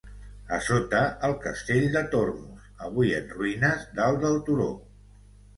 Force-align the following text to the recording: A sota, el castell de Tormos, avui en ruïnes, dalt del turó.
A 0.55 0.57
sota, 0.67 1.01
el 1.27 1.35
castell 1.43 1.85
de 1.97 2.03
Tormos, 2.15 2.65
avui 2.87 3.15
en 3.19 3.29
ruïnes, 3.37 3.87
dalt 4.01 4.21
del 4.25 4.41
turó. 4.49 4.71